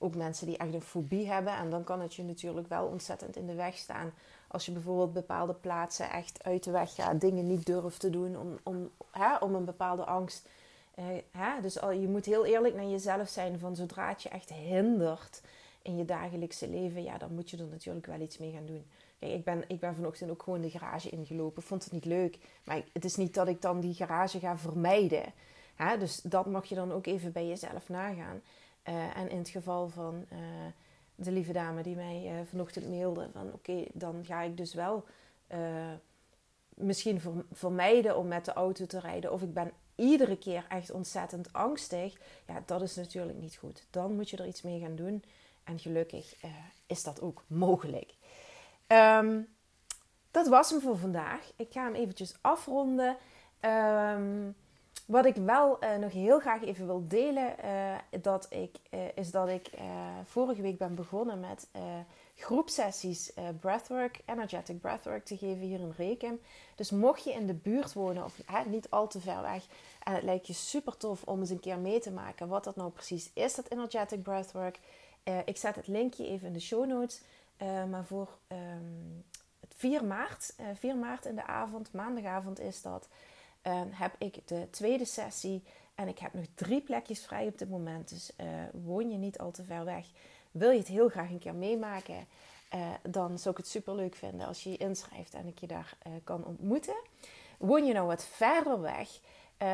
ook 0.04 0.14
mensen 0.14 0.46
die 0.46 0.56
echt 0.56 0.75
een 0.75 0.82
fobie 0.82 1.26
hebben. 1.28 1.56
En 1.56 1.70
dan 1.70 1.84
kan 1.84 2.00
het 2.00 2.14
je 2.14 2.23
natuurlijk 2.23 2.68
wel 2.68 2.87
ontzettend 2.87 3.37
in 3.37 3.46
de 3.46 3.54
weg 3.54 3.76
staan. 3.76 4.12
Als 4.49 4.66
je 4.66 4.73
bijvoorbeeld 4.73 5.12
bepaalde 5.12 5.54
plaatsen 5.54 6.11
echt 6.11 6.44
uit 6.44 6.64
de 6.64 6.70
weg 6.70 6.94
gaat, 6.94 7.20
dingen 7.20 7.46
niet 7.46 7.66
durft 7.66 8.00
te 8.00 8.11
doen 8.11 8.37
om, 8.37 8.58
om, 8.62 8.90
hè, 9.11 9.37
om 9.37 9.54
een 9.54 9.64
bepaalde 9.64 10.04
angst. 10.04 10.49
Eh, 10.94 11.04
hè? 11.32 11.61
Dus 11.61 11.80
al, 11.80 11.90
je 11.90 12.08
moet 12.08 12.25
heel 12.25 12.44
eerlijk 12.44 12.75
naar 12.75 12.87
jezelf 12.88 13.28
zijn 13.28 13.58
van 13.58 13.76
zodra 13.76 14.08
het 14.08 14.23
je 14.23 14.28
echt 14.28 14.52
hindert 14.52 15.40
in 15.82 15.96
je 15.96 16.04
dagelijkse 16.04 16.68
leven, 16.68 17.02
ja, 17.02 17.18
dan 17.18 17.34
moet 17.34 17.50
je 17.50 17.56
er 17.56 17.66
natuurlijk 17.70 18.06
wel 18.06 18.20
iets 18.20 18.38
mee 18.38 18.52
gaan 18.52 18.66
doen. 18.66 18.87
Kijk, 19.18 19.32
ik 19.32 19.44
ben, 19.44 19.64
ik 19.68 19.80
ben 19.80 19.94
vanochtend 19.94 20.30
ook 20.30 20.42
gewoon 20.42 20.61
de 20.61 20.70
garage 20.70 21.11
ingelopen. 21.11 21.62
Vond 21.62 21.84
het 21.84 21.92
niet 21.92 22.04
leuk. 22.04 22.38
Maar 22.64 22.82
het 22.92 23.04
is 23.04 23.16
niet 23.16 23.34
dat 23.34 23.49
ik 23.49 23.62
dan 23.62 23.80
die 23.80 23.94
garage 23.94 24.38
ga 24.38 24.58
vermijden. 24.58 25.23
Hè? 25.75 25.99
Dus 25.99 26.20
dat 26.23 26.46
mag 26.46 26.64
je 26.66 26.75
dan 26.75 26.92
ook 26.92 27.06
even 27.06 27.32
bij 27.32 27.46
jezelf 27.46 27.88
nagaan. 27.88 28.42
Uh, 28.88 29.16
en 29.16 29.30
in 29.30 29.38
het 29.38 29.48
geval 29.48 29.88
van 29.88 30.24
uh, 30.32 30.38
de 31.14 31.32
lieve 31.32 31.52
dame 31.52 31.82
die 31.82 31.96
mij 31.96 32.22
uh, 32.24 32.46
vanochtend 32.46 32.88
mailde: 32.88 33.28
van 33.32 33.52
oké, 33.52 33.84
dan 33.92 34.24
ga 34.24 34.40
ik 34.40 34.56
dus 34.56 34.74
wel 34.74 35.04
misschien 36.74 37.20
vermijden 37.52 38.16
om 38.16 38.28
met 38.28 38.44
de 38.44 38.52
auto 38.52 38.86
te 38.86 38.98
rijden. 38.98 39.32
Of 39.32 39.42
ik 39.42 39.54
ben 39.54 39.72
iedere 39.94 40.38
keer 40.38 40.66
echt 40.68 40.90
ontzettend 40.90 41.52
angstig. 41.52 42.16
Ja, 42.46 42.62
dat 42.66 42.82
is 42.82 42.94
natuurlijk 42.94 43.38
niet 43.38 43.56
goed. 43.56 43.86
Dan 43.90 44.14
moet 44.14 44.30
je 44.30 44.36
er 44.36 44.46
iets 44.46 44.62
mee 44.62 44.80
gaan 44.80 44.96
doen. 44.96 45.24
En 45.64 45.78
gelukkig 45.78 46.36
is 46.86 47.02
dat 47.02 47.20
ook 47.20 47.44
mogelijk. 47.46 48.14
Um, 48.86 49.48
dat 50.30 50.48
was 50.48 50.70
hem 50.70 50.80
voor 50.80 50.98
vandaag. 50.98 51.52
Ik 51.56 51.72
ga 51.72 51.84
hem 51.84 51.94
eventjes 51.94 52.34
afronden. 52.40 53.16
Um, 53.60 54.56
wat 55.06 55.26
ik 55.26 55.36
wel 55.36 55.84
uh, 55.84 55.96
nog 55.96 56.12
heel 56.12 56.40
graag 56.40 56.62
even 56.62 56.86
wil 56.86 57.04
delen, 57.08 57.54
uh, 57.64 57.94
dat 58.22 58.46
ik, 58.50 58.76
uh, 58.90 59.00
is 59.14 59.30
dat 59.30 59.48
ik 59.48 59.70
vorige 60.24 60.62
week 60.62 60.78
ben 60.78 60.94
begonnen 60.94 61.40
met 61.40 61.68
groepsessies 62.36 63.32
breathwork, 63.60 64.20
energetic 64.24 64.80
breathwork 64.80 65.24
te 65.24 65.36
geven 65.36 65.60
hier 65.60 65.80
in 65.80 65.94
Rekem. 65.96 66.40
Dus 66.74 66.90
mocht 66.90 67.24
je 67.24 67.32
in 67.32 67.46
de 67.46 67.54
buurt 67.54 67.92
wonen 67.92 68.24
of 68.24 68.40
niet 68.66 68.90
al 68.90 69.08
te 69.08 69.20
ver 69.20 69.42
weg 69.42 69.64
en 70.02 70.14
het 70.14 70.22
lijkt 70.22 70.46
je 70.46 70.52
super 70.52 70.96
tof 70.96 71.22
om 71.22 71.40
eens 71.40 71.50
een 71.50 71.60
keer 71.60 71.78
mee 71.78 72.00
te 72.00 72.10
maken 72.10 72.48
wat 72.48 72.64
dat 72.64 72.76
nou 72.76 72.90
precies 72.90 73.30
is, 73.34 73.54
dat 73.54 73.70
energetic 73.70 74.22
breathwork. 74.22 74.78
ik 75.44 75.56
zet 75.56 75.74
het 75.74 75.86
linkje 75.86 76.26
even 76.26 76.46
in 76.46 76.52
de 76.52 76.60
show 76.60 76.86
notes. 76.86 77.20
maar 77.90 78.04
voor 78.04 78.28
um, 78.48 79.24
4 79.68 80.04
maart, 80.04 80.54
4 80.74 80.96
maart 80.96 81.24
in 81.24 81.34
de 81.34 81.46
avond, 81.46 81.92
maandagavond 81.92 82.60
is 82.60 82.82
dat 82.82 83.08
heb 83.90 84.14
ik 84.18 84.49
de 84.49 84.66
tweede 84.71 85.04
sessie. 85.04 85.62
En 85.94 86.09
ik 86.09 86.18
heb 86.18 86.35
nog 86.35 86.44
drie 86.54 86.80
plekjes 86.80 87.25
vrij 87.25 87.47
op 87.47 87.59
dit 87.59 87.68
moment. 87.68 88.09
Dus 88.09 88.30
uh, 88.40 88.47
woon 88.85 89.11
je 89.11 89.18
niet 89.18 89.38
al 89.38 89.50
te 89.50 89.64
ver 89.64 89.85
weg. 89.85 90.06
Wil 90.50 90.71
je 90.71 90.78
het 90.78 90.88
heel 90.88 91.09
graag 91.09 91.30
een 91.30 91.38
keer 91.38 91.54
meemaken? 91.54 92.26
Uh, 92.75 92.90
dan 93.02 93.38
zou 93.38 93.50
ik 93.50 93.56
het 93.56 93.68
super 93.68 93.94
leuk 93.94 94.14
vinden 94.14 94.47
als 94.47 94.62
je 94.62 94.71
je 94.71 94.76
inschrijft 94.76 95.35
en 95.35 95.47
ik 95.47 95.59
je 95.59 95.66
daar 95.66 95.97
uh, 96.06 96.12
kan 96.25 96.44
ontmoeten. 96.44 96.97
Woon 97.59 97.87
je 97.87 97.92
nou 97.92 98.06
wat 98.06 98.25
verder 98.25 98.80
weg? 98.80 99.09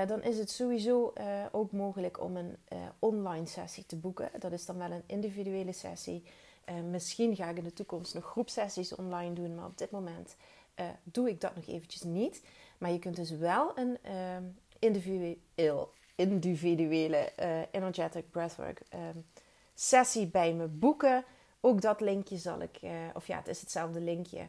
dan 0.07 0.23
is 0.23 0.39
het 0.39 0.51
sowieso 0.51 1.13
ook 1.53 1.73
mogelijk 1.73 2.21
om 2.21 2.37
een 2.37 2.57
online 2.99 3.47
sessie 3.47 3.87
te 3.87 3.97
boeken. 3.97 4.31
Dat 4.39 4.53
is 4.53 4.67
dan 4.67 4.79
wel 4.79 4.91
een 4.91 5.03
individuele 5.07 5.73
sessie. 5.73 6.23
misschien 6.91 7.37
ga 7.37 7.49
ik 7.49 7.57
in 7.57 7.65
de 7.65 7.73
toekomst 7.73 8.15
nog 8.15 8.25
groepsessies 8.25 8.95
online 8.95 9.33
doen, 9.35 9.55
maar 9.55 9.65
op 9.65 9.79
dit 9.79 9.91
moment 9.91 10.37
doe 11.03 11.29
ik 11.29 11.41
dat 11.41 11.57
nog 11.57 11.67
eventjes 11.67 12.03
niet. 12.03 12.43
Maar 12.81 12.91
je 12.91 12.99
kunt 12.99 13.17
dus 13.17 13.31
wel 13.31 13.73
een 13.79 13.99
individueel, 14.79 15.93
individuele 16.15 17.33
uh, 17.41 17.61
energetic 17.71 18.31
breathwork 18.31 18.83
um, 18.95 19.27
sessie 19.75 20.27
bij 20.27 20.53
me 20.53 20.67
boeken. 20.67 21.25
Ook 21.61 21.81
dat 21.81 22.01
linkje 22.01 22.37
zal 22.37 22.61
ik, 22.61 22.81
of 23.15 23.27
ja, 23.27 23.37
het 23.37 23.49
is 23.49 23.61
hetzelfde 23.61 24.01
linkje. 24.01 24.49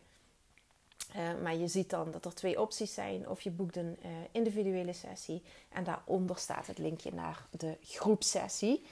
maar 1.42 1.56
je 1.56 1.68
ziet 1.68 1.90
dan 1.90 2.12
dat 2.12 2.26
er 2.26 2.34
twee 2.34 2.62
opties 2.62 2.94
zijn. 2.94 3.30
Of 3.30 3.42
je 3.42 3.52
boekt 3.52 3.76
een 3.76 3.98
individuele 4.32 4.94
sessie. 4.94 5.44
En 5.70 5.84
daaronder 5.84 6.38
staat 6.38 6.68
het 6.68 6.78
linkje 6.78 7.14
naar 7.14 7.46
de 7.50 7.78
groepsessie. 7.82 8.86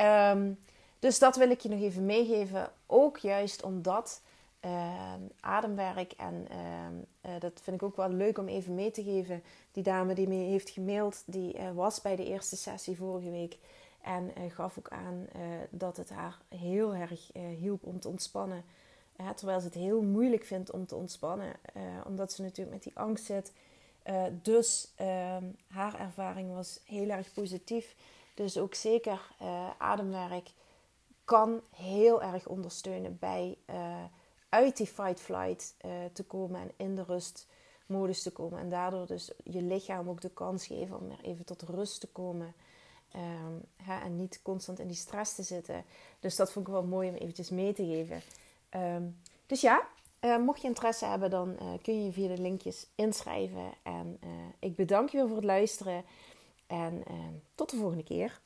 Um, 0.00 0.58
dus 0.98 1.18
dat 1.18 1.36
wil 1.36 1.50
ik 1.50 1.60
je 1.60 1.68
nog 1.68 1.80
even 1.80 2.06
meegeven. 2.06 2.72
Ook 2.86 3.18
juist 3.18 3.62
omdat 3.62 4.22
Ehm, 4.60 5.20
ademwerk. 5.40 6.12
En 6.12 6.46
ehm, 6.48 6.94
eh, 7.20 7.40
dat 7.40 7.60
vind 7.62 7.76
ik 7.76 7.82
ook 7.82 7.96
wel 7.96 8.08
leuk 8.08 8.38
om 8.38 8.48
even 8.48 8.74
mee 8.74 8.90
te 8.90 9.02
geven. 9.02 9.42
Die 9.72 9.82
dame 9.82 10.14
die 10.14 10.28
me 10.28 10.34
heeft 10.34 10.70
gemaild, 10.70 11.22
die 11.26 11.58
uh, 11.58 11.70
was 11.72 12.00
bij 12.00 12.16
de 12.16 12.24
eerste 12.24 12.56
sessie 12.56 12.96
vorige 12.96 13.30
week. 13.30 13.58
En 14.00 14.30
uh, 14.38 14.50
gaf 14.52 14.78
ook 14.78 14.88
aan 14.88 15.26
dat 15.70 15.96
het 15.96 16.10
haar 16.10 16.38
heel 16.48 16.94
erg 16.94 17.30
hielp 17.58 17.84
om 17.84 18.00
te 18.00 18.08
ontspannen. 18.08 18.64
terwijl 19.36 19.60
ze 19.60 19.66
het 19.66 19.74
heel 19.74 20.02
moeilijk 20.02 20.44
vindt 20.44 20.70
om 20.70 20.86
te 20.86 20.96
ontspannen. 20.96 21.52
omdat 22.06 22.32
ze 22.32 22.42
natuurlijk 22.42 22.76
met 22.76 22.82
die 22.82 22.98
angst 22.98 23.24
zit. 23.24 23.52
dus 24.42 24.92
ehm, 24.96 25.44
haar 25.68 26.00
ervaring 26.00 26.54
was 26.54 26.80
heel 26.84 27.08
erg 27.08 27.32
positief. 27.32 27.94
Dus 28.34 28.58
ook 28.58 28.74
zeker 28.74 29.20
ademwerk 29.78 30.50
kan 31.24 31.60
heel 31.70 32.22
erg 32.22 32.48
ondersteunen 32.48 33.18
bij 33.18 33.58
uit 34.50 34.76
die 34.76 34.86
fight-flight 34.86 35.74
uh, 35.84 35.92
te 36.12 36.24
komen 36.24 36.60
en 36.60 36.70
in 36.76 36.94
de 36.94 37.02
rustmodus 37.02 38.22
te 38.22 38.30
komen. 38.30 38.58
En 38.58 38.68
daardoor 38.68 39.06
dus 39.06 39.30
je 39.44 39.62
lichaam 39.62 40.08
ook 40.08 40.20
de 40.20 40.30
kans 40.30 40.66
geven 40.66 40.98
om 41.00 41.08
weer 41.08 41.20
even 41.22 41.44
tot 41.44 41.62
rust 41.62 42.00
te 42.00 42.06
komen. 42.06 42.54
Um, 43.16 43.60
hè, 43.82 44.00
en 44.00 44.16
niet 44.16 44.40
constant 44.42 44.78
in 44.78 44.86
die 44.86 44.96
stress 44.96 45.34
te 45.34 45.42
zitten. 45.42 45.84
Dus 46.20 46.36
dat 46.36 46.52
vond 46.52 46.66
ik 46.66 46.72
wel 46.72 46.84
mooi 46.84 47.08
om 47.08 47.14
eventjes 47.14 47.50
mee 47.50 47.72
te 47.72 47.84
geven. 47.84 48.22
Um, 48.94 49.20
dus 49.46 49.60
ja, 49.60 49.88
uh, 50.20 50.38
mocht 50.38 50.60
je 50.60 50.68
interesse 50.68 51.04
hebben, 51.04 51.30
dan 51.30 51.50
uh, 51.50 51.72
kun 51.82 52.04
je 52.04 52.12
via 52.12 52.28
de 52.28 52.42
linkjes 52.42 52.86
inschrijven. 52.94 53.72
En 53.82 54.18
ik 54.58 54.76
bedank 54.76 55.08
je 55.08 55.16
weer 55.16 55.26
voor 55.26 55.36
het 55.36 55.44
luisteren. 55.44 56.04
En 56.66 57.04
tot 57.54 57.70
de 57.70 57.76
volgende 57.76 58.04
keer. 58.04 58.40